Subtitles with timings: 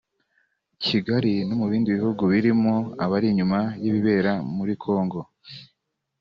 [0.83, 5.19] Kigali no mu bindi bihugu birimo abari inyuma y’ibibera muri Congo